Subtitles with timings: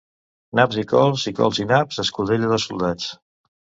[0.59, 3.11] Naps i cols, i cols i naps, escudella de soldats.